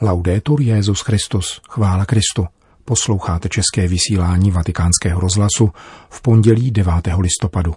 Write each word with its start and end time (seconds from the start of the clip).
Laudetur 0.00 0.60
Jezus 0.60 1.00
Christus, 1.00 1.60
chvála 1.70 2.04
Kristu. 2.04 2.46
Posloucháte 2.84 3.48
české 3.48 3.88
vysílání 3.88 4.50
Vatikánského 4.50 5.20
rozhlasu 5.20 5.70
v 6.10 6.22
pondělí 6.22 6.70
9. 6.70 6.92
listopadu. 7.18 7.74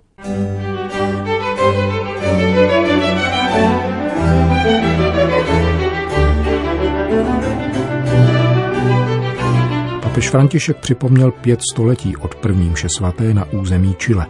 Papež 10.01 10.29
František 10.29 10.77
připomněl 10.77 11.31
pět 11.31 11.59
století 11.73 12.17
od 12.17 12.36
první 12.36 12.70
mše 12.70 12.89
svaté 12.89 13.33
na 13.33 13.45
území 13.45 13.95
Chile. 13.95 14.27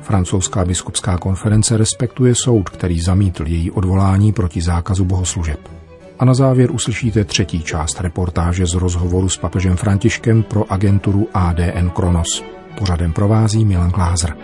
Francouzská 0.00 0.64
biskupská 0.64 1.18
konference 1.18 1.76
respektuje 1.76 2.34
soud, 2.34 2.70
který 2.70 3.00
zamítl 3.00 3.46
její 3.46 3.70
odvolání 3.70 4.32
proti 4.32 4.60
zákazu 4.60 5.04
bohoslužeb. 5.04 5.78
A 6.18 6.24
na 6.24 6.34
závěr 6.34 6.70
uslyšíte 6.70 7.24
třetí 7.24 7.62
část 7.62 8.00
reportáže 8.00 8.66
z 8.66 8.74
rozhovoru 8.74 9.28
s 9.28 9.36
papežem 9.36 9.76
Františkem 9.76 10.42
pro 10.42 10.72
agenturu 10.72 11.28
ADN 11.34 11.90
Kronos. 11.90 12.44
Pořadem 12.78 13.12
provází 13.12 13.64
Milan 13.64 13.90
Glázer. 13.90 14.36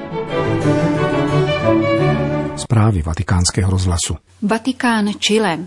Zprávy 2.57 3.03
vatikánského 3.03 3.71
rozhlasu. 3.71 4.17
Vatikán 4.43 5.09
Chile. 5.19 5.59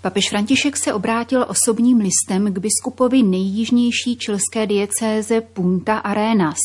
Papež 0.00 0.30
František 0.30 0.76
se 0.76 0.94
obrátil 0.94 1.46
osobním 1.48 1.98
listem 1.98 2.54
k 2.54 2.58
biskupovi 2.58 3.22
nejjižnější 3.22 4.16
čilské 4.16 4.66
diecéze 4.66 5.40
Punta 5.40 5.98
Arenas, 5.98 6.58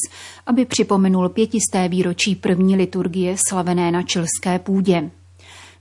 aby 0.46 0.66
připomenul 0.66 1.30
pětisté 1.30 1.90
výročí 1.90 2.36
první 2.36 2.76
liturgie 2.76 3.36
slavené 3.48 3.92
na 3.92 4.02
čilské 4.04 4.60
půdě. 4.60 5.12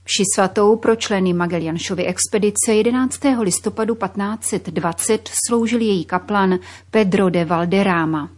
Vši 0.07 0.23
svatou 0.35 0.75
pro 0.75 0.95
členy 0.95 1.33
Magellanšovy 1.33 2.05
expedice 2.05 2.73
11. 2.73 3.19
listopadu 3.39 3.95
1520 3.95 5.29
sloužil 5.47 5.81
její 5.81 6.05
kaplan 6.05 6.59
Pedro 6.91 7.29
de 7.29 7.45
Valderrama. 7.45 8.29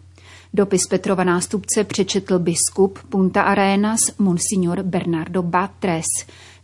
Dopis 0.53 0.81
Petrova 0.89 1.23
nástupce 1.23 1.83
přečetl 1.83 2.39
biskup 2.39 2.99
Punta 3.09 3.41
Arenas 3.41 3.99
Monsignor 4.19 4.83
Bernardo 4.83 5.41
Batres 5.41 6.05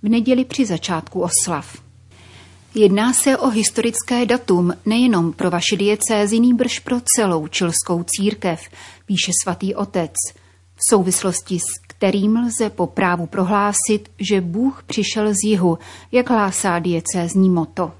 v 0.04 0.10
neděli 0.10 0.46
při 0.46 0.66
začátku 0.66 1.22
oslav. 1.22 1.78
Jedná 2.76 3.14
se 3.14 3.38
o 3.38 3.50
historické 3.50 4.26
datum 4.26 4.74
nejenom 4.86 5.34
pro 5.34 5.50
vaši 5.50 5.78
diecézi, 5.78 6.40
nýbrž 6.40 6.80
pro 6.80 6.98
celou 7.16 7.48
čilskou 7.48 8.04
církev, 8.04 8.62
píše 9.06 9.32
svatý 9.44 9.76
otec, 9.76 10.14
souvislosti 10.90 11.60
s 11.60 11.84
kterým 11.88 12.38
lze 12.38 12.70
po 12.70 12.88
právu 12.88 13.26
prohlásit, 13.26 14.10
že 14.20 14.42
Bůh 14.42 14.84
přišel 14.88 15.34
z 15.34 15.44
jihu, 15.44 15.78
jak 16.12 16.30
hlásá 16.30 16.80
diecézní 16.80 17.50
moto. 17.50 17.92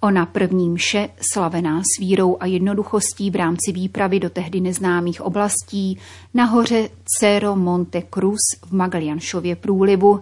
Ona 0.00 0.26
první 0.26 0.70
mše, 0.70 1.08
slavená 1.32 1.80
s 1.80 2.00
vírou 2.00 2.36
a 2.40 2.46
jednoduchostí 2.46 3.30
v 3.30 3.36
rámci 3.36 3.72
výpravy 3.72 4.20
do 4.20 4.30
tehdy 4.30 4.60
neznámých 4.60 5.20
oblastí, 5.20 5.98
nahoře 6.34 6.88
Cerro 7.18 7.56
Monte 7.56 8.02
Cruz 8.14 8.40
v 8.66 8.72
Magallanšově 8.72 9.56
průlivu, 9.56 10.20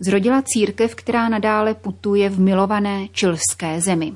zrodila 0.00 0.42
církev, 0.42 0.94
která 0.94 1.28
nadále 1.28 1.74
putuje 1.74 2.30
v 2.30 2.40
milované 2.40 3.08
čilské 3.12 3.80
zemi. 3.80 4.12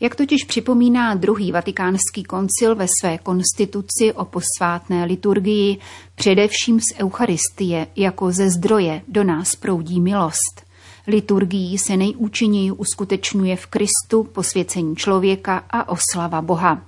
Jak 0.00 0.14
totiž 0.14 0.44
připomíná 0.44 1.14
druhý 1.14 1.52
vatikánský 1.52 2.22
koncil 2.28 2.74
ve 2.74 2.86
své 3.00 3.18
konstituci 3.18 4.12
o 4.12 4.24
posvátné 4.24 5.04
liturgii, 5.04 5.78
především 6.14 6.80
z 6.80 7.00
Eucharistie 7.00 7.86
jako 7.96 8.32
ze 8.32 8.50
zdroje 8.50 9.02
do 9.08 9.24
nás 9.24 9.56
proudí 9.56 10.00
milost. 10.00 10.62
Liturgii 11.06 11.78
se 11.78 11.96
nejúčinněji 11.96 12.72
uskutečňuje 12.72 13.56
v 13.56 13.66
Kristu 13.66 14.24
posvěcení 14.32 14.96
člověka 14.96 15.64
a 15.70 15.88
oslava 15.88 16.42
Boha. 16.42 16.82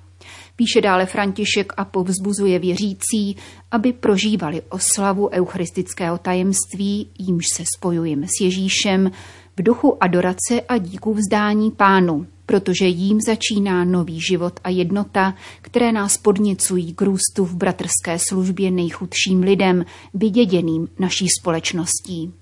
Píše 0.57 0.81
dále 0.81 1.07
František 1.07 1.73
a 1.77 1.85
povzbuzuje 1.85 2.59
věřící, 2.59 3.37
aby 3.71 3.93
prožívali 3.93 4.63
oslavu 4.69 5.29
eucharistického 5.33 6.19
tajemství, 6.19 7.09
jímž 7.19 7.45
se 7.55 7.65
spojujeme 7.77 8.27
s 8.27 8.41
Ježíšem, 8.41 9.11
v 9.57 9.63
duchu 9.63 10.05
adorace 10.05 10.61
a 10.69 10.79
díku 10.79 11.15
vzdání 11.15 11.71
pánu, 11.71 12.27
protože 12.51 12.87
jím 12.87 13.21
začíná 13.21 13.85
nový 13.85 14.21
život 14.21 14.61
a 14.65 14.71
jednota, 14.71 15.35
které 15.63 15.93
nás 15.93 16.17
podněcují 16.17 16.95
k 16.95 17.03
růstu 17.03 17.45
v 17.45 17.55
bratrské 17.55 18.19
službě 18.29 18.71
nejchudším 18.71 19.41
lidem, 19.41 19.85
vyděděným 20.15 20.89
naší 20.99 21.27
společností. 21.41 22.33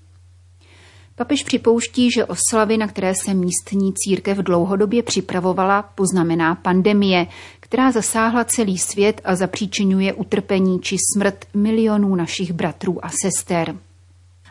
Papež 1.15 1.43
připouští, 1.43 2.11
že 2.11 2.25
oslavy, 2.25 2.77
na 2.77 2.87
které 2.87 3.13
se 3.15 3.33
místní 3.33 3.93
církev 3.95 4.37
dlouhodobě 4.37 5.03
připravovala, 5.03 5.81
poznamená 5.81 6.55
pandemie, 6.55 7.27
která 7.59 7.91
zasáhla 7.91 8.43
celý 8.43 8.77
svět 8.77 9.21
a 9.23 9.35
zapříčinuje 9.35 10.13
utrpení 10.13 10.79
či 10.79 10.95
smrt 11.15 11.45
milionů 11.53 12.15
našich 12.15 12.53
bratrů 12.53 13.05
a 13.05 13.09
sester. 13.23 13.75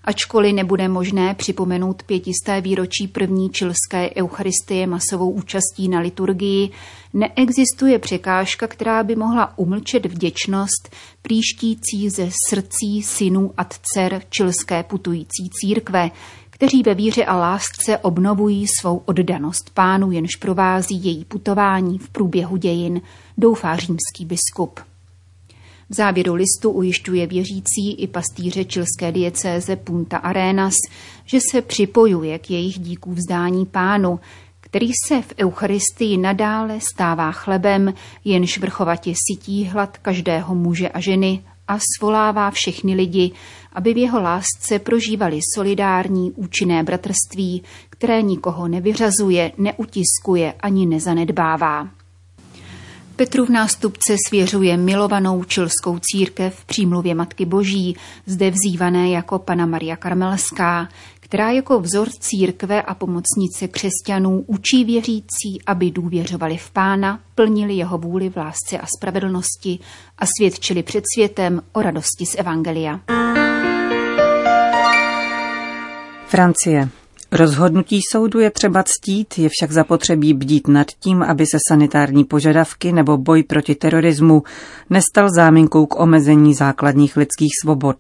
Ačkoliv 0.08 0.54
nebude 0.54 0.88
možné 0.88 1.34
připomenout 1.34 2.02
pětisté 2.02 2.60
výročí 2.60 3.08
první 3.08 3.50
čilské 3.50 4.10
eucharistie 4.16 4.86
masovou 4.86 5.30
účastí 5.30 5.88
na 5.88 6.00
liturgii, 6.00 6.70
neexistuje 7.14 7.98
překážka, 7.98 8.66
která 8.66 9.02
by 9.02 9.16
mohla 9.16 9.58
umlčet 9.58 10.06
vděčnost 10.06 10.96
příštící 11.22 12.10
ze 12.10 12.28
srdcí 12.48 13.02
synů 13.02 13.52
a 13.56 13.64
dcer 13.64 14.22
čilské 14.30 14.82
putující 14.82 15.50
církve, 15.52 16.10
kteří 16.50 16.82
ve 16.82 16.94
víře 16.94 17.24
a 17.24 17.36
lásce 17.36 17.98
obnovují 17.98 18.66
svou 18.80 19.02
oddanost 19.04 19.70
pánu, 19.74 20.10
jenž 20.12 20.36
provází 20.36 21.04
její 21.04 21.24
putování 21.24 21.98
v 21.98 22.08
průběhu 22.08 22.56
dějin, 22.56 23.00
doufá 23.38 23.76
římský 23.76 24.24
biskup. 24.24 24.80
V 25.90 25.94
závěru 25.94 26.34
listu 26.34 26.70
ujišťuje 26.70 27.26
věřící 27.26 27.94
i 27.98 28.06
pastýře 28.06 28.64
čilské 28.64 29.12
diecéze 29.12 29.76
Punta 29.76 30.16
Arenas, 30.16 30.74
že 31.24 31.38
se 31.50 31.62
připojuje 31.62 32.38
k 32.38 32.50
jejich 32.50 32.78
díků 32.78 33.12
vzdání 33.12 33.66
pánu, 33.66 34.20
který 34.60 34.90
se 35.06 35.22
v 35.22 35.34
Eucharistii 35.38 36.16
nadále 36.16 36.78
stává 36.80 37.32
chlebem, 37.32 37.94
jenž 38.24 38.58
vrchovatě 38.58 39.12
sytí 39.30 39.64
hlad 39.64 39.96
každého 39.96 40.54
muže 40.54 40.88
a 40.88 41.00
ženy 41.00 41.42
a 41.68 41.78
svolává 41.98 42.50
všechny 42.50 42.94
lidi, 42.94 43.32
aby 43.72 43.94
v 43.94 43.96
jeho 43.96 44.20
lásce 44.20 44.78
prožívali 44.78 45.40
solidární 45.54 46.32
účinné 46.32 46.82
bratrství, 46.82 47.62
které 47.90 48.22
nikoho 48.22 48.68
nevyřazuje, 48.68 49.52
neutiskuje 49.58 50.52
ani 50.52 50.86
nezanedbává. 50.86 51.97
Petrův 53.18 53.48
nástupce 53.48 54.16
svěřuje 54.28 54.76
milovanou 54.76 55.44
čilskou 55.44 55.98
církev 56.02 56.54
v 56.54 56.64
přímluvě 56.64 57.14
Matky 57.14 57.44
Boží, 57.44 57.96
zde 58.26 58.50
vzývané 58.50 59.10
jako 59.10 59.38
Pana 59.38 59.66
Maria 59.66 59.96
Karmelská, 59.96 60.88
která 61.20 61.50
jako 61.50 61.80
vzor 61.80 62.08
církve 62.20 62.82
a 62.82 62.94
pomocnice 62.94 63.68
křesťanů 63.68 64.44
učí 64.46 64.84
věřící, 64.84 65.62
aby 65.66 65.90
důvěřovali 65.90 66.56
v 66.56 66.70
Pána, 66.70 67.20
plnili 67.34 67.74
jeho 67.74 67.98
vůli 67.98 68.28
v 68.30 68.36
lásce 68.36 68.78
a 68.78 68.86
spravedlnosti 68.98 69.78
a 70.18 70.26
svědčili 70.38 70.82
před 70.82 71.04
světem 71.14 71.62
o 71.72 71.82
radosti 71.82 72.26
z 72.26 72.34
Evangelia. 72.38 73.00
Francie. 76.26 76.88
Rozhodnutí 77.32 78.00
soudu 78.12 78.40
je 78.40 78.50
třeba 78.50 78.82
ctít, 78.82 79.38
je 79.38 79.48
však 79.52 79.72
zapotřebí 79.72 80.34
bdít 80.34 80.68
nad 80.68 80.86
tím, 80.86 81.22
aby 81.22 81.46
se 81.46 81.58
sanitární 81.68 82.24
požadavky 82.24 82.92
nebo 82.92 83.16
boj 83.16 83.42
proti 83.42 83.74
terorismu 83.74 84.42
nestal 84.90 85.28
záminkou 85.36 85.86
k 85.86 86.00
omezení 86.00 86.54
základních 86.54 87.16
lidských 87.16 87.50
svobod. 87.62 87.96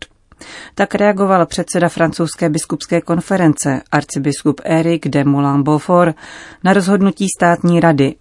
Tak 0.74 0.94
reagoval 0.94 1.46
předseda 1.46 1.88
francouzské 1.88 2.48
biskupské 2.48 3.00
konference, 3.00 3.82
arcibiskup 3.92 4.60
Eric 4.64 5.08
de 5.08 5.24
Moulin-Beaufort, 5.24 6.14
na 6.64 6.72
rozhodnutí 6.72 7.26
státní 7.38 7.80
rady, 7.80 8.14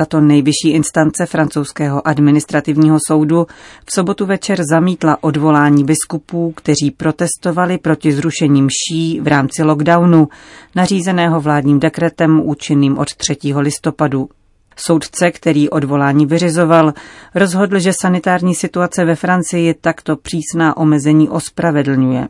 tato 0.00 0.20
nejvyšší 0.20 0.70
instance 0.70 1.26
francouzského 1.26 2.08
administrativního 2.08 2.98
soudu 3.06 3.46
v 3.84 3.94
sobotu 3.94 4.26
večer 4.26 4.58
zamítla 4.70 5.18
odvolání 5.20 5.84
biskupů, 5.84 6.52
kteří 6.56 6.90
protestovali 6.96 7.78
proti 7.78 8.12
zrušení 8.12 8.62
mší 8.62 9.20
v 9.20 9.26
rámci 9.26 9.62
lockdownu, 9.62 10.28
nařízeného 10.74 11.40
vládním 11.40 11.80
dekretem 11.80 12.40
účinným 12.44 12.98
od 12.98 13.14
3. 13.14 13.36
listopadu. 13.56 14.28
Soudce, 14.76 15.30
který 15.30 15.70
odvolání 15.70 16.26
vyřizoval, 16.26 16.92
rozhodl, 17.34 17.78
že 17.78 17.92
sanitární 18.00 18.54
situace 18.54 19.04
ve 19.04 19.14
Francii 19.14 19.74
takto 19.74 20.16
přísná 20.16 20.76
omezení 20.76 21.28
ospravedlňuje. 21.28 22.28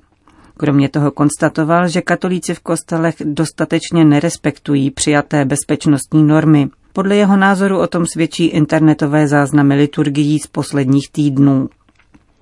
Kromě 0.56 0.88
toho 0.88 1.10
konstatoval, 1.10 1.88
že 1.88 2.02
katolíci 2.02 2.54
v 2.54 2.60
kostelech 2.60 3.14
dostatečně 3.24 4.04
nerespektují 4.04 4.90
přijaté 4.90 5.44
bezpečnostní 5.44 6.22
normy. 6.24 6.68
Podle 6.92 7.16
jeho 7.16 7.36
názoru 7.36 7.78
o 7.78 7.86
tom 7.86 8.06
svědčí 8.06 8.46
internetové 8.46 9.28
záznamy 9.28 9.74
liturgií 9.74 10.38
z 10.38 10.46
posledních 10.46 11.10
týdnů. 11.12 11.68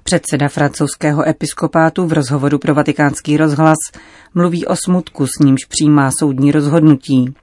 Předseda 0.03 0.49
francouzského 0.49 1.29
episkopátu 1.29 2.07
v 2.07 2.13
rozhovoru 2.13 2.59
pro 2.59 2.75
vatikánský 2.75 3.37
rozhlas 3.37 3.77
mluví 4.35 4.67
o 4.67 4.77
smutku, 4.77 5.27
s 5.27 5.39
nímž 5.45 5.65
přijímá 5.65 6.11
soudní 6.11 6.53
rozhodnutí. 6.53 7.35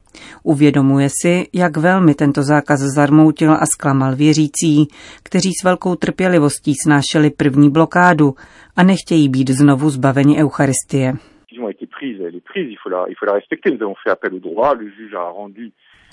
Uvědomuje 0.43 1.09
si, 1.21 1.47
jak 1.53 1.77
velmi 1.77 2.13
tento 2.13 2.43
zákaz 2.43 2.79
zarmoutil 2.79 3.51
a 3.53 3.65
zklamal 3.65 4.15
věřící, 4.15 4.87
kteří 5.23 5.49
s 5.61 5.63
velkou 5.63 5.95
trpělivostí 5.95 6.73
snášeli 6.83 7.29
první 7.29 7.69
blokádu 7.69 8.33
a 8.75 8.83
nechtějí 8.83 9.29
být 9.29 9.49
znovu 9.49 9.89
zbaveni 9.89 10.37
Eucharistie. 10.37 11.13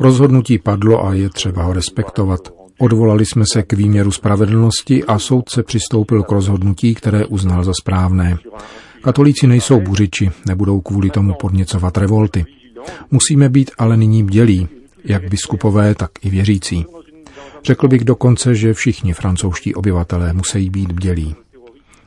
Rozhodnutí 0.02 0.58
padlo 0.58 1.06
a 1.06 1.14
je 1.14 1.28
třeba 1.28 1.62
ho 1.62 1.72
respektovat. 1.72 2.40
Odvolali 2.78 3.26
jsme 3.26 3.44
se 3.52 3.62
k 3.62 3.72
výměru 3.72 4.10
spravedlnosti 4.10 5.04
a 5.04 5.18
soudce 5.18 5.62
přistoupil 5.62 6.22
k 6.22 6.32
rozhodnutí, 6.32 6.94
které 6.94 7.26
uznal 7.26 7.64
za 7.64 7.72
správné. 7.82 8.38
Katolíci 9.02 9.46
nejsou 9.46 9.80
buřiči, 9.80 10.30
nebudou 10.46 10.80
kvůli 10.80 11.10
tomu 11.10 11.34
podněcovat 11.40 11.98
revolty. 11.98 12.44
Musíme 13.10 13.48
být 13.48 13.70
ale 13.78 13.96
nyní 13.96 14.24
bdělí, 14.24 14.68
jak 15.04 15.28
biskupové, 15.28 15.94
tak 15.94 16.10
i 16.22 16.30
věřící. 16.30 16.84
Řekl 17.64 17.88
bych 17.88 18.04
dokonce, 18.04 18.54
že 18.54 18.74
všichni 18.74 19.12
francouzští 19.12 19.74
obyvatelé 19.74 20.32
musí 20.32 20.70
být 20.70 20.92
bdělí. 20.92 21.34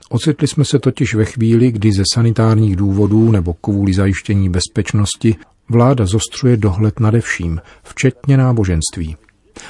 Ocitli 0.10 0.48
jsme 0.48 0.66
se 0.66 0.80
totiž 0.80 1.16
ve 1.16 1.26
chvíli, 1.26 1.72
kdy 1.72 1.92
ze 1.92 2.04
sanitárních 2.14 2.76
důvodů 2.76 3.32
nebo 3.32 3.54
kvůli 3.54 3.94
zajištění 3.94 4.50
bezpečnosti 4.50 5.36
vláda 5.70 6.06
zostřuje 6.06 6.58
dohled 6.58 7.00
nade 7.00 7.22
vším, 7.22 7.62
včetně 7.84 8.38
náboženství. 8.38 9.16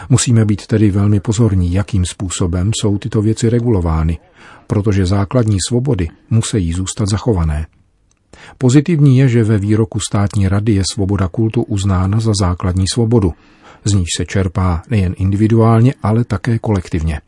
Musíme 0.10 0.46
být 0.46 0.68
tedy 0.68 0.92
velmi 0.92 1.20
pozorní, 1.20 1.74
jakým 1.74 2.06
způsobem 2.06 2.72
jsou 2.82 2.98
tyto 2.98 3.22
věci 3.22 3.50
regulovány, 3.50 4.20
protože 4.68 5.06
základní 5.06 5.58
svobody 5.68 6.08
musí 6.30 6.74
zůstat 6.74 7.10
zachované. 7.10 7.68
Pozitivní 8.58 9.18
je, 9.18 9.28
že 9.28 9.44
ve 9.44 9.58
výroku 9.58 10.00
státní 10.10 10.48
rady 10.48 10.74
je 10.74 10.84
svoboda 10.94 11.28
kultu 11.28 11.64
uznána 11.64 12.20
za 12.20 12.32
základní 12.42 12.86
svobodu, 12.94 13.34
z 13.86 13.94
níž 13.94 14.08
se 14.18 14.26
čerpá 14.26 14.82
nejen 14.90 15.16
individuálně, 15.18 15.94
ale 16.04 16.24
také 16.24 16.60
kolektivně. 16.60 17.22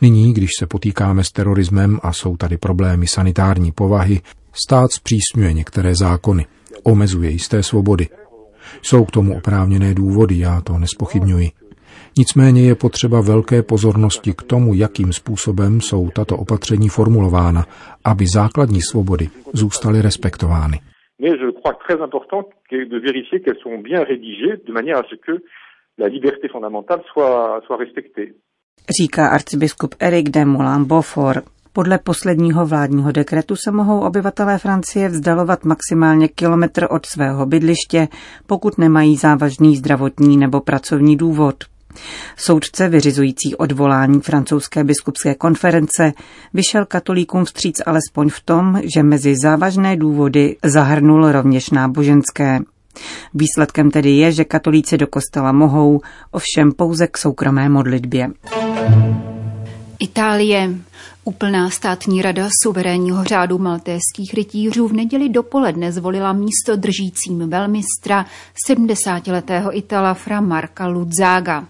Nyní, 0.00 0.32
když 0.32 0.50
se 0.58 0.66
potýkáme 0.66 1.24
s 1.24 1.32
terorismem 1.32 2.00
a 2.02 2.12
jsou 2.12 2.36
tady 2.36 2.56
problémy 2.56 3.06
sanitární 3.06 3.72
povahy, 3.72 4.20
stát 4.64 4.92
zpřísňuje 4.92 5.52
některé 5.52 5.94
zákony, 5.94 6.46
omezuje 6.82 7.30
jisté 7.30 7.62
svobody. 7.62 8.08
Jsou 8.82 9.04
k 9.04 9.10
tomu 9.10 9.36
oprávněné 9.36 9.94
důvody, 9.94 10.38
já 10.38 10.60
to 10.60 10.78
nespochybňuji. 10.78 11.50
Nicméně 12.18 12.62
je 12.62 12.74
potřeba 12.74 13.20
velké 13.20 13.62
pozornosti 13.62 14.32
k 14.32 14.42
tomu, 14.42 14.74
jakým 14.74 15.12
způsobem 15.12 15.80
jsou 15.80 16.10
tato 16.10 16.36
opatření 16.36 16.88
formulována, 16.88 17.64
aby 18.04 18.24
základní 18.34 18.80
svobody 18.90 19.28
zůstaly 19.52 20.02
respektovány. 20.02 20.80
Říká 29.00 29.28
arcibiskup 29.28 29.94
Eric 30.00 30.30
de 30.30 30.44
Moulin 30.44 30.84
Beaufort. 30.84 31.44
Podle 31.72 31.98
posledního 31.98 32.66
vládního 32.66 33.12
dekretu 33.12 33.56
se 33.56 33.70
mohou 33.70 34.00
obyvatelé 34.00 34.58
Francie 34.58 35.08
vzdalovat 35.08 35.64
maximálně 35.64 36.28
kilometr 36.28 36.86
od 36.90 37.06
svého 37.06 37.46
bydliště, 37.46 38.08
pokud 38.46 38.78
nemají 38.78 39.16
závažný 39.16 39.76
zdravotní 39.76 40.36
nebo 40.36 40.60
pracovní 40.60 41.16
důvod. 41.16 41.54
Soudce 42.36 42.88
vyřizující 42.88 43.56
odvolání 43.56 44.20
francouzské 44.20 44.84
biskupské 44.84 45.34
konference 45.34 46.12
vyšel 46.54 46.86
katolíkům 46.86 47.44
vstříc 47.44 47.82
alespoň 47.86 48.28
v 48.28 48.40
tom, 48.40 48.80
že 48.94 49.02
mezi 49.02 49.34
závažné 49.42 49.96
důvody 49.96 50.56
zahrnul 50.64 51.32
rovněž 51.32 51.70
náboženské. 51.70 52.58
Výsledkem 53.34 53.90
tedy 53.90 54.10
je, 54.10 54.32
že 54.32 54.44
katolíci 54.44 54.98
do 54.98 55.06
kostela 55.06 55.52
mohou, 55.52 56.00
ovšem 56.30 56.72
pouze 56.72 57.06
k 57.06 57.18
soukromé 57.18 57.68
modlitbě. 57.68 58.28
Itálie. 59.98 60.70
Úplná 61.24 61.70
státní 61.70 62.22
rada 62.22 62.48
suverénního 62.62 63.24
řádu 63.24 63.58
maltéských 63.58 64.34
rytířů 64.34 64.88
v 64.88 64.92
neděli 64.92 65.28
dopoledne 65.28 65.92
zvolila 65.92 66.32
místo 66.32 66.76
držícím 66.76 67.50
velmistra 67.50 68.26
70-letého 68.68 69.76
Itala 69.78 70.14
Fra 70.14 70.40
Marka 70.40 70.86
Ludzaga. 70.86 71.66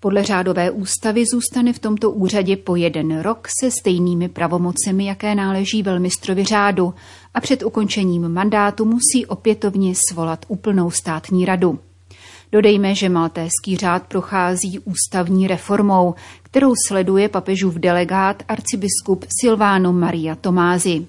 Podle 0.00 0.24
řádové 0.24 0.70
ústavy 0.70 1.24
zůstane 1.32 1.72
v 1.72 1.78
tomto 1.78 2.10
úřadě 2.10 2.56
po 2.56 2.76
jeden 2.76 3.20
rok 3.20 3.48
se 3.60 3.70
stejnými 3.70 4.28
pravomocemi, 4.28 5.06
jaké 5.06 5.34
náleží 5.34 5.82
velmistrovi 5.82 6.44
řádu 6.44 6.94
a 7.34 7.40
před 7.40 7.62
ukončením 7.62 8.28
mandátu 8.28 8.84
musí 8.84 9.26
opětovně 9.26 9.94
svolat 10.08 10.44
úplnou 10.48 10.90
státní 10.90 11.44
radu. 11.44 11.78
Dodejme, 12.52 12.94
že 12.94 13.08
maltéský 13.08 13.76
řád 13.76 14.02
prochází 14.02 14.78
ústavní 14.78 15.48
reformou, 15.48 16.14
kterou 16.42 16.74
sleduje 16.86 17.28
papežův 17.28 17.74
delegát 17.74 18.42
arcibiskup 18.48 19.24
Silvano 19.40 19.92
Maria 19.92 20.34
Tomázi. 20.34 21.06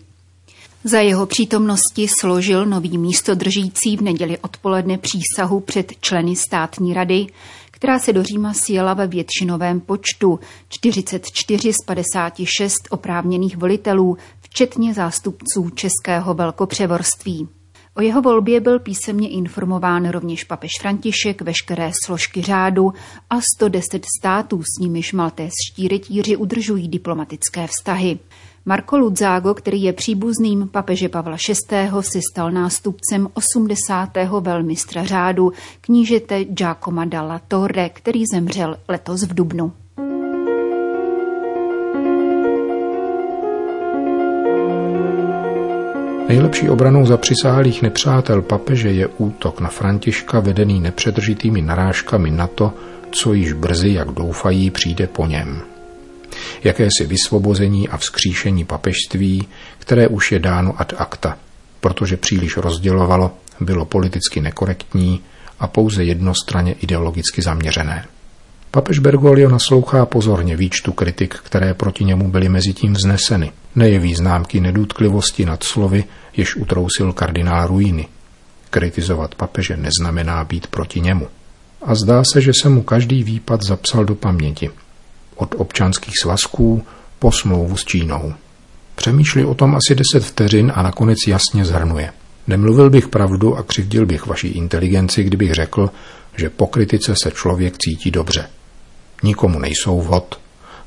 Za 0.83 0.99
jeho 0.99 1.25
přítomnosti 1.25 2.07
složil 2.19 2.65
nový 2.65 2.97
místodržící 2.97 3.97
v 3.97 4.01
neděli 4.01 4.37
odpoledne 4.37 4.97
přísahu 4.97 5.59
před 5.59 5.93
členy 6.01 6.35
státní 6.35 6.93
rady, 6.93 7.27
která 7.71 7.99
se 7.99 8.13
do 8.13 8.23
Říma 8.23 8.53
sjela 8.53 8.93
ve 8.93 9.07
většinovém 9.07 9.79
počtu 9.79 10.39
44 10.69 11.73
z 11.73 11.85
56 11.85 12.75
oprávněných 12.89 13.57
volitelů, 13.57 14.17
včetně 14.41 14.93
zástupců 14.93 15.69
Českého 15.69 16.33
velkopřevorství. 16.33 17.47
O 17.99 18.01
jeho 18.01 18.21
volbě 18.21 18.59
byl 18.59 18.79
písemně 18.79 19.29
informován 19.29 20.09
rovněž 20.09 20.43
papež 20.43 20.71
František, 20.81 21.41
veškeré 21.41 21.91
složky 22.05 22.41
řádu 22.41 22.93
a 23.29 23.35
110 23.57 24.05
států, 24.19 24.63
s 24.63 24.79
nimiž 24.79 25.13
maltézští 25.13 25.87
rytíři 25.87 26.35
udržují 26.35 26.87
diplomatické 26.87 27.67
vztahy. 27.67 28.19
Marco 28.65 28.97
Ludzago, 28.97 29.53
který 29.53 29.83
je 29.83 29.93
příbuzným 29.93 30.67
papeže 30.67 31.09
Pavla 31.09 31.37
VI., 31.47 31.89
si 32.01 32.19
stal 32.31 32.51
nástupcem 32.51 33.29
80. 33.33 34.09
velmistra 34.39 35.03
řádu 35.03 35.51
knížete 35.81 36.45
Giacomo 36.45 37.05
dalla 37.05 37.39
Torre, 37.47 37.89
který 37.89 38.23
zemřel 38.33 38.77
letos 38.87 39.23
v 39.23 39.33
Dubnu. 39.33 39.73
Nejlepší 46.29 46.69
obranou 46.69 47.05
za 47.05 47.17
přisáhlých 47.17 47.81
nepřátel 47.81 48.41
papeže 48.41 48.91
je 48.91 49.07
útok 49.07 49.59
na 49.59 49.69
Františka 49.69 50.39
vedený 50.39 50.79
nepřetržitými 50.79 51.61
narážkami 51.61 52.31
na 52.31 52.47
to, 52.47 52.73
co 53.11 53.33
již 53.33 53.53
brzy, 53.53 53.93
jak 53.93 54.11
doufají, 54.11 54.71
přijde 54.71 55.07
po 55.07 55.25
něm 55.25 55.61
jakési 56.63 57.05
vysvobození 57.05 57.89
a 57.89 57.97
vzkříšení 57.97 58.65
papežství, 58.65 59.47
které 59.79 60.07
už 60.07 60.31
je 60.31 60.39
dáno 60.39 60.73
ad 60.77 60.93
acta, 60.97 61.37
protože 61.79 62.17
příliš 62.17 62.57
rozdělovalo, 62.57 63.31
bylo 63.59 63.85
politicky 63.85 64.41
nekorektní 64.41 65.21
a 65.59 65.67
pouze 65.67 66.03
jednostranně 66.03 66.73
ideologicky 66.73 67.41
zaměřené. 67.41 68.05
Papež 68.71 68.99
Bergoglio 68.99 69.49
naslouchá 69.49 70.05
pozorně 70.05 70.55
výčtu 70.55 70.91
kritik, 70.91 71.35
které 71.35 71.73
proti 71.73 72.03
němu 72.03 72.31
byly 72.31 72.49
mezi 72.49 72.73
tím 72.73 72.93
vzneseny. 72.93 73.51
Nejeví 73.75 74.15
známky 74.15 74.59
nedůtklivosti 74.59 75.45
nad 75.45 75.63
slovy, 75.63 76.03
jež 76.37 76.55
utrousil 76.55 77.13
kardinál 77.13 77.67
Ruiny. 77.67 78.07
Kritizovat 78.69 79.35
papeže 79.35 79.77
neznamená 79.77 80.43
být 80.43 80.67
proti 80.67 81.01
němu. 81.01 81.27
A 81.81 81.95
zdá 81.95 82.23
se, 82.33 82.41
že 82.41 82.51
se 82.61 82.69
mu 82.69 82.83
každý 82.83 83.23
výpad 83.23 83.61
zapsal 83.63 84.05
do 84.05 84.15
paměti– 84.15 84.69
od 85.39 85.55
občanských 85.57 86.13
svazků 86.21 86.83
po 87.19 87.31
smlouvu 87.31 87.77
s 87.77 87.85
Čínou. 87.85 88.33
Přemýšlí 88.95 89.45
o 89.45 89.53
tom 89.53 89.75
asi 89.75 89.95
deset 89.95 90.23
vteřin 90.23 90.71
a 90.75 90.81
nakonec 90.81 91.17
jasně 91.27 91.65
zhrnuje. 91.65 92.11
Nemluvil 92.47 92.89
bych 92.89 93.07
pravdu 93.07 93.55
a 93.55 93.63
křivdil 93.63 94.05
bych 94.05 94.25
vaší 94.25 94.47
inteligenci, 94.47 95.23
kdybych 95.23 95.53
řekl, 95.53 95.89
že 96.37 96.49
po 96.49 96.67
kritice 96.67 97.13
se 97.23 97.31
člověk 97.31 97.77
cítí 97.77 98.11
dobře. 98.11 98.47
Nikomu 99.23 99.59
nejsou 99.59 100.01
vhod, 100.01 100.39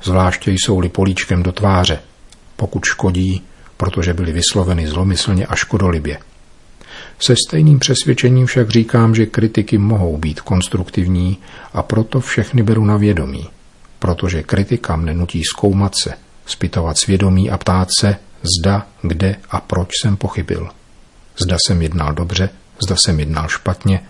zvláště 0.02 0.50
jsou-li 0.50 0.88
políčkem 0.88 1.42
do 1.42 1.52
tváře, 1.52 2.00
pokud 2.56 2.84
škodí, 2.84 3.42
protože 3.76 4.14
byly 4.14 4.32
vysloveny 4.32 4.88
zlomyslně 4.88 5.46
a 5.46 5.54
škodolibě. 5.54 6.18
Se 7.18 7.34
stejným 7.48 7.78
přesvědčením 7.78 8.46
však 8.46 8.70
říkám, 8.70 9.14
že 9.14 9.26
kritiky 9.26 9.78
mohou 9.78 10.18
být 10.18 10.40
konstruktivní 10.40 11.38
a 11.72 11.82
proto 11.82 12.20
všechny 12.20 12.62
beru 12.62 12.84
na 12.84 12.96
vědomí 12.96 13.48
protože 14.02 14.42
kritika 14.42 14.96
mne 14.96 15.14
nutí 15.14 15.42
zkoumat 15.44 15.94
se, 15.94 16.14
zpytovat 16.46 16.98
svědomí 16.98 17.50
a 17.50 17.58
ptát 17.58 17.88
se, 18.00 18.16
zda, 18.42 18.86
kde 19.02 19.36
a 19.50 19.60
proč 19.60 19.88
jsem 20.02 20.16
pochybil. 20.16 20.68
Zda 21.38 21.56
jsem 21.66 21.82
jednal 21.82 22.12
dobře, 22.12 22.48
zda 22.86 22.96
jsem 22.96 23.20
jednal 23.20 23.48
špatně, 23.48 24.00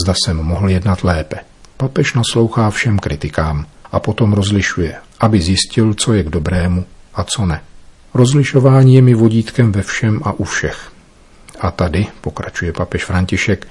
zda 0.00 0.14
jsem 0.24 0.36
mohl 0.36 0.68
jednat 0.68 1.04
lépe. 1.04 1.36
Papež 1.76 2.14
naslouchá 2.14 2.70
všem 2.70 2.98
kritikám 2.98 3.66
a 3.92 4.00
potom 4.00 4.32
rozlišuje, 4.32 4.94
aby 5.20 5.40
zjistil, 5.40 5.94
co 5.94 6.12
je 6.12 6.22
k 6.22 6.28
dobrému 6.28 6.84
a 7.14 7.24
co 7.24 7.46
ne. 7.46 7.60
Rozlišování 8.14 8.94
je 8.94 9.02
mi 9.02 9.14
vodítkem 9.14 9.72
ve 9.72 9.82
všem 9.82 10.20
a 10.24 10.32
u 10.32 10.44
všech. 10.44 10.92
A 11.60 11.70
tady, 11.70 12.06
pokračuje 12.20 12.72
papež 12.72 13.04
František, 13.04 13.66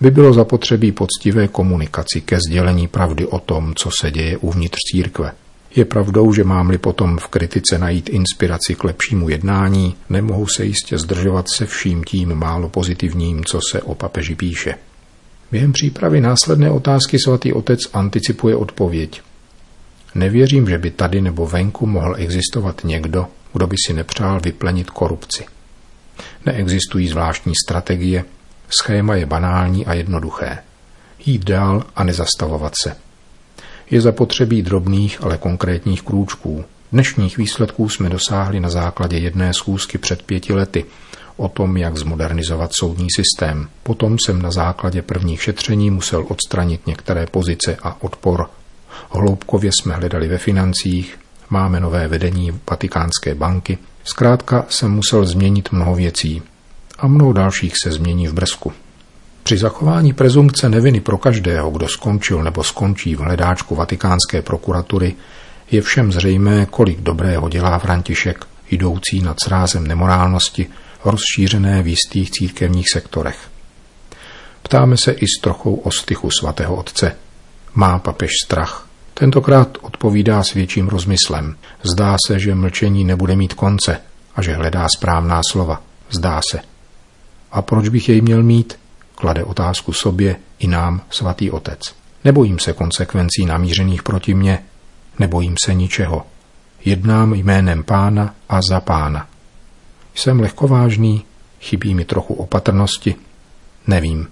by 0.00 0.10
bylo 0.10 0.32
zapotřebí 0.32 0.92
poctivé 0.92 1.48
komunikaci 1.48 2.20
ke 2.20 2.38
sdělení 2.48 2.88
pravdy 2.88 3.26
o 3.26 3.38
tom, 3.38 3.74
co 3.74 3.90
se 4.00 4.10
děje 4.10 4.36
uvnitř 4.36 4.78
církve. 4.92 5.32
Je 5.76 5.84
pravdou, 5.84 6.32
že 6.32 6.44
mám-li 6.44 6.78
potom 6.78 7.18
v 7.18 7.28
kritice 7.28 7.78
najít 7.78 8.08
inspiraci 8.08 8.74
k 8.74 8.84
lepšímu 8.84 9.28
jednání, 9.28 9.96
nemohu 10.08 10.46
se 10.46 10.64
jistě 10.64 10.98
zdržovat 10.98 11.46
se 11.48 11.66
vším 11.66 12.04
tím 12.04 12.34
málo 12.34 12.68
pozitivním, 12.68 13.44
co 13.44 13.60
se 13.70 13.82
o 13.82 13.94
papeži 13.94 14.34
píše. 14.34 14.74
Během 15.52 15.72
přípravy 15.72 16.20
následné 16.20 16.70
otázky 16.70 17.18
svatý 17.18 17.52
otec 17.52 17.80
anticipuje 17.92 18.56
odpověď. 18.56 19.22
Nevěřím, 20.14 20.68
že 20.68 20.78
by 20.78 20.90
tady 20.90 21.20
nebo 21.20 21.46
venku 21.46 21.86
mohl 21.86 22.14
existovat 22.18 22.84
někdo, 22.84 23.26
kdo 23.52 23.66
by 23.66 23.76
si 23.86 23.92
nepřál 23.92 24.40
vyplenit 24.40 24.90
korupci. 24.90 25.44
Neexistují 26.46 27.08
zvláštní 27.08 27.52
strategie, 27.66 28.24
schéma 28.80 29.14
je 29.14 29.26
banální 29.26 29.86
a 29.86 29.94
jednoduché. 29.94 30.58
Jít 31.26 31.44
dál 31.44 31.84
a 31.96 32.04
nezastavovat 32.04 32.72
se. 32.82 32.96
Je 33.90 34.00
zapotřebí 34.00 34.62
drobných, 34.62 35.22
ale 35.22 35.38
konkrétních 35.38 36.02
krůčků. 36.02 36.64
Dnešních 36.92 37.36
výsledků 37.36 37.88
jsme 37.88 38.08
dosáhli 38.08 38.60
na 38.60 38.70
základě 38.70 39.18
jedné 39.18 39.54
schůzky 39.54 39.98
před 39.98 40.22
pěti 40.22 40.52
lety 40.52 40.84
o 41.36 41.48
tom, 41.48 41.76
jak 41.76 41.96
zmodernizovat 41.96 42.70
soudní 42.74 43.06
systém. 43.16 43.68
Potom 43.82 44.16
jsem 44.18 44.42
na 44.42 44.50
základě 44.50 45.02
prvních 45.02 45.42
šetření 45.42 45.90
musel 45.90 46.26
odstranit 46.28 46.86
některé 46.86 47.26
pozice 47.26 47.76
a 47.82 48.02
odpor. 48.02 48.46
Hloubkově 49.10 49.70
jsme 49.72 49.94
hledali 49.94 50.28
ve 50.28 50.38
financích, 50.38 51.18
máme 51.50 51.80
nové 51.80 52.08
vedení 52.08 52.60
Vatikánské 52.70 53.34
banky. 53.34 53.78
Zkrátka 54.04 54.66
jsem 54.68 54.90
musel 54.90 55.24
změnit 55.24 55.72
mnoho 55.72 55.94
věcí 55.94 56.42
a 56.98 57.06
mnoho 57.06 57.32
dalších 57.32 57.72
se 57.84 57.90
změní 57.90 58.28
v 58.28 58.32
Brzku. 58.32 58.72
Při 59.42 59.58
zachování 59.58 60.12
prezumce 60.12 60.68
neviny 60.68 61.00
pro 61.00 61.18
každého, 61.18 61.70
kdo 61.70 61.88
skončil 61.88 62.42
nebo 62.42 62.64
skončí 62.64 63.16
v 63.16 63.18
hledáčku 63.18 63.74
vatikánské 63.74 64.42
prokuratury, 64.42 65.14
je 65.70 65.82
všem 65.82 66.12
zřejmé, 66.12 66.66
kolik 66.66 67.00
dobrého 67.00 67.48
dělá 67.48 67.78
František, 67.78 68.44
jdoucí 68.70 69.22
nad 69.22 69.36
srázem 69.40 69.86
nemorálnosti, 69.86 70.66
rozšířené 71.04 71.82
v 71.82 71.86
jistých 71.86 72.30
církevních 72.30 72.86
sektorech. 72.92 73.38
Ptáme 74.62 74.96
se 74.96 75.12
i 75.12 75.26
s 75.26 75.40
trochou 75.40 75.74
ostychu 75.74 76.30
svatého 76.30 76.76
otce. 76.76 77.16
Má 77.74 77.98
papež 77.98 78.30
strach? 78.44 78.86
Tentokrát 79.14 79.78
odpovídá 79.80 80.42
s 80.42 80.54
větším 80.54 80.88
rozmyslem. 80.88 81.56
Zdá 81.82 82.16
se, 82.26 82.38
že 82.38 82.54
mlčení 82.54 83.04
nebude 83.04 83.36
mít 83.36 83.54
konce 83.54 84.00
a 84.36 84.42
že 84.42 84.54
hledá 84.54 84.86
správná 84.96 85.40
slova. 85.50 85.82
Zdá 86.10 86.40
se. 86.50 86.60
A 87.52 87.62
proč 87.62 87.88
bych 87.88 88.08
jej 88.08 88.20
měl 88.20 88.42
mít? 88.42 88.78
Klade 89.14 89.44
otázku 89.44 89.92
sobě 89.92 90.36
i 90.58 90.66
nám 90.66 91.02
svatý 91.10 91.50
otec. 91.50 91.94
Nebojím 92.24 92.58
se 92.58 92.72
konsekvencí 92.72 93.46
namířených 93.46 94.02
proti 94.02 94.34
mně, 94.34 94.58
nebojím 95.18 95.54
se 95.64 95.74
ničeho. 95.74 96.26
Jednám 96.84 97.34
jménem 97.34 97.84
pána 97.84 98.34
a 98.48 98.60
za 98.70 98.80
pána. 98.80 99.28
Jsem 100.14 100.40
lehkovážný, 100.40 101.24
chybí 101.60 101.94
mi 101.94 102.04
trochu 102.04 102.34
opatrnosti, 102.34 103.14
nevím. 103.86 104.28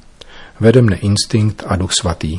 Vede 0.60 0.82
mne 0.82 0.96
instinkt 0.96 1.62
a 1.66 1.76
duch 1.76 1.92
svatý. 1.92 2.38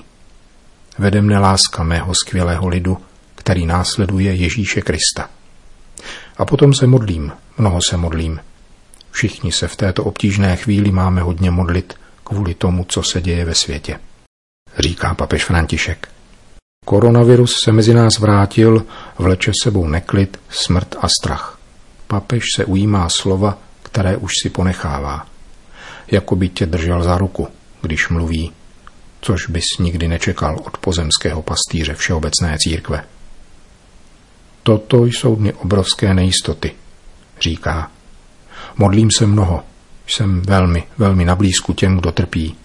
Vede 0.97 1.21
mne 1.21 1.39
láska 1.39 1.83
mého 1.83 2.13
skvělého 2.15 2.67
lidu, 2.67 2.97
který 3.35 3.65
následuje 3.65 4.35
Ježíše 4.35 4.81
Krista. 4.81 5.29
A 6.37 6.45
potom 6.45 6.73
se 6.73 6.87
modlím, 6.87 7.31
mnoho 7.57 7.79
se 7.89 7.97
modlím. 7.97 8.39
Všichni 9.11 9.51
se 9.51 9.67
v 9.67 9.75
této 9.75 10.03
obtížné 10.03 10.55
chvíli 10.55 10.91
máme 10.91 11.21
hodně 11.21 11.51
modlit 11.51 11.93
kvůli 12.23 12.53
tomu, 12.53 12.85
co 12.87 13.03
se 13.03 13.21
děje 13.21 13.45
ve 13.45 13.55
světě. 13.55 13.99
Říká 14.79 15.13
papež 15.13 15.45
František. 15.45 16.07
Koronavirus 16.85 17.55
se 17.63 17.71
mezi 17.71 17.93
nás 17.93 18.19
vrátil, 18.19 18.85
vleče 19.17 19.51
sebou 19.63 19.87
neklid, 19.87 20.39
smrt 20.49 20.95
a 21.01 21.07
strach. 21.21 21.60
Papež 22.11 22.43
se 22.55 22.65
ujímá 22.65 23.09
slova, 23.09 23.57
které 23.83 24.17
už 24.17 24.31
si 24.43 24.49
ponechává. 24.49 25.27
Jako 26.11 26.35
by 26.35 26.49
tě 26.49 26.65
držel 26.65 27.03
za 27.03 27.17
ruku, 27.17 27.47
když 27.81 28.09
mluví, 28.09 28.51
což 29.21 29.47
bys 29.47 29.63
nikdy 29.79 30.07
nečekal 30.07 30.59
od 30.65 30.77
pozemského 30.77 31.41
pastýře 31.41 31.93
Všeobecné 31.93 32.57
církve. 32.59 33.03
Toto 34.63 35.05
jsou 35.05 35.35
dny 35.35 35.53
obrovské 35.53 36.13
nejistoty, 36.13 36.71
říká. 37.41 37.91
Modlím 38.77 39.09
se 39.17 39.27
mnoho, 39.27 39.63
jsem 40.07 40.41
velmi, 40.41 40.83
velmi 40.97 41.25
na 41.25 41.35
blízku 41.35 41.73
těm, 41.73 41.97
kdo 41.97 42.11
trpí. 42.11 42.55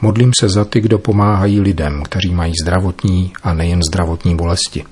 Modlím 0.00 0.30
se 0.40 0.48
za 0.48 0.64
ty, 0.64 0.80
kdo 0.80 0.98
pomáhají 0.98 1.60
lidem, 1.60 2.02
kteří 2.02 2.34
mají 2.34 2.52
zdravotní 2.62 3.32
a 3.42 3.54
nejen 3.54 3.80
zdravotní 3.90 4.36
bolesti. 4.36 4.84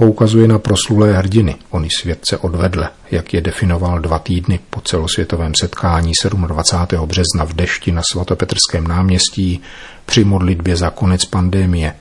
Poukazuje 0.00 0.48
na 0.48 0.58
proslulé 0.58 1.12
hrdiny, 1.12 1.56
oni 1.70 1.88
svět 1.90 2.20
se 2.28 2.38
odvedle, 2.38 2.90
jak 3.10 3.34
je 3.34 3.40
definoval 3.40 4.00
dva 4.00 4.18
týdny 4.18 4.60
po 4.70 4.80
celosvětovém 4.80 5.52
setkání 5.60 6.12
27. 6.46 7.06
března 7.06 7.44
v 7.44 7.52
dešti 7.52 7.92
na 7.92 8.02
svatopetrském 8.12 8.86
náměstí 8.88 9.60
při 10.06 10.24
modlitbě 10.24 10.76
za 10.76 10.90
konec 10.90 11.24
pandémie, 11.24 11.94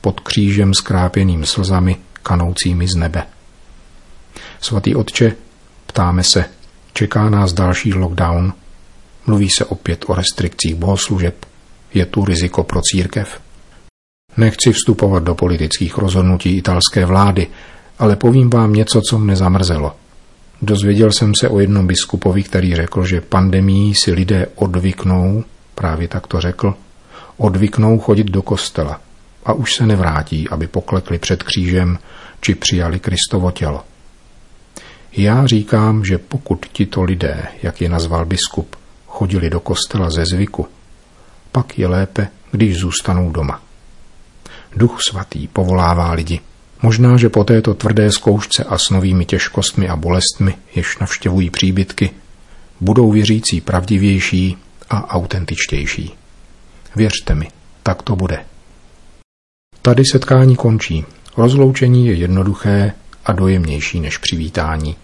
pod 0.00 0.20
křížem 0.20 0.74
skrápěným 0.74 1.46
slzami 1.46 1.96
kanoucími 2.22 2.88
z 2.88 2.94
nebe. 2.94 3.26
Svatý 4.60 4.94
otče, 4.94 5.32
ptáme 5.86 6.24
se, 6.24 6.44
čeká 6.92 7.30
nás 7.30 7.52
další 7.52 7.94
lockdown, 7.94 8.52
Mluví 9.26 9.50
se 9.50 9.64
opět 9.64 10.04
o 10.08 10.14
restrikcích 10.14 10.74
bohoslužeb. 10.74 11.46
Je 11.94 12.06
tu 12.06 12.24
riziko 12.24 12.62
pro 12.62 12.80
církev? 12.82 13.40
Nechci 14.36 14.72
vstupovat 14.72 15.22
do 15.22 15.34
politických 15.34 15.98
rozhodnutí 15.98 16.56
italské 16.56 17.04
vlády, 17.04 17.46
ale 17.98 18.16
povím 18.16 18.50
vám 18.50 18.72
něco, 18.72 19.00
co 19.10 19.18
mne 19.18 19.36
zamrzelo. 19.36 19.96
Dozvěděl 20.62 21.12
jsem 21.12 21.32
se 21.40 21.48
o 21.48 21.60
jednom 21.60 21.86
biskupovi, 21.86 22.42
který 22.42 22.74
řekl, 22.74 23.04
že 23.04 23.20
pandemii 23.20 23.94
si 23.94 24.12
lidé 24.12 24.46
odvyknou, 24.54 25.44
právě 25.74 26.08
tak 26.08 26.26
to 26.26 26.40
řekl, 26.40 26.74
odvyknou 27.36 27.98
chodit 27.98 28.26
do 28.26 28.42
kostela 28.42 29.00
a 29.44 29.52
už 29.52 29.74
se 29.74 29.86
nevrátí, 29.86 30.48
aby 30.48 30.66
poklekli 30.66 31.18
před 31.18 31.42
křížem 31.42 31.98
či 32.40 32.54
přijali 32.54 33.00
Kristovo 33.00 33.50
tělo. 33.50 33.84
Já 35.16 35.46
říkám, 35.46 36.04
že 36.04 36.18
pokud 36.18 36.66
tito 36.72 37.02
lidé, 37.02 37.42
jak 37.62 37.80
je 37.80 37.88
nazval 37.88 38.24
biskup, 38.24 38.76
chodili 39.06 39.50
do 39.50 39.60
kostela 39.60 40.10
ze 40.10 40.24
zvyku, 40.24 40.66
pak 41.52 41.78
je 41.78 41.86
lépe, 41.86 42.28
když 42.50 42.76
zůstanou 42.76 43.30
doma. 43.30 43.60
Duch 44.76 44.98
svatý 45.10 45.48
povolává 45.48 46.12
lidi. 46.12 46.40
Možná, 46.82 47.16
že 47.16 47.28
po 47.28 47.44
této 47.44 47.74
tvrdé 47.74 48.12
zkoušce 48.12 48.64
a 48.64 48.78
s 48.78 48.90
novými 48.90 49.24
těžkostmi 49.24 49.88
a 49.88 49.96
bolestmi, 49.96 50.54
jež 50.74 50.98
navštěvují 50.98 51.50
příbytky, 51.50 52.10
budou 52.80 53.12
věřící 53.12 53.60
pravdivější 53.60 54.56
a 54.90 55.10
autentičtější. 55.10 56.14
Věřte 56.96 57.34
mi, 57.34 57.48
tak 57.82 58.02
to 58.02 58.16
bude. 58.16 58.44
Tady 59.82 60.02
setkání 60.04 60.56
končí. 60.56 61.04
Rozloučení 61.36 62.06
je 62.06 62.14
jednoduché 62.14 62.92
a 63.26 63.32
dojemnější 63.32 64.00
než 64.00 64.18
přivítání. 64.18 64.96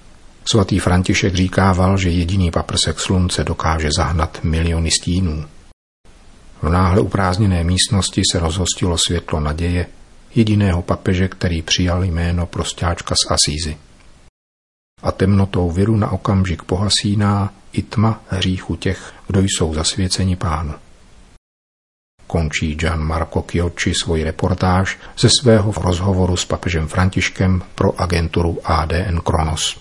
Svatý 0.45 0.79
František 0.79 1.35
říkával, 1.35 1.99
že 1.99 2.11
jediný 2.11 2.51
paprsek 2.51 3.01
slunce 3.01 3.45
dokáže 3.45 3.89
zahnat 3.99 4.39
miliony 4.43 4.91
stínů. 4.91 5.45
V 6.62 6.69
náhle 6.69 7.00
uprázdněné 7.00 7.65
místnosti 7.65 8.23
se 8.33 8.38
rozhostilo 8.38 8.99
světlo 8.99 9.41
naděje 9.41 9.87
jediného 10.35 10.83
papeže, 10.83 11.29
který 11.29 11.62
přijal 11.62 12.05
jméno 12.05 12.47
prostáčka 12.47 13.15
z 13.15 13.31
Asízy. 13.31 13.77
A 15.03 15.12
temnotou 15.12 15.71
viru 15.71 15.97
na 15.97 16.11
okamžik 16.11 16.62
pohasíná 16.62 17.53
i 17.73 17.83
tma 17.83 18.21
hříchu 18.29 18.77
těch, 18.77 19.12
kdo 19.27 19.41
jsou 19.41 19.75
zasvěceni 19.75 20.37
pánu. 20.37 20.75
Končí 22.27 22.75
Gian 22.75 23.03
Marco 23.03 23.43
Chiocci 23.43 23.93
svoji 24.03 24.25
reportáž 24.25 24.99
ze 25.19 25.29
svého 25.41 25.73
rozhovoru 25.73 26.37
s 26.37 26.45
papežem 26.45 26.88
Františkem 26.88 27.62
pro 27.75 28.00
agenturu 28.00 28.59
ADN 28.65 29.21
Kronos. 29.25 29.81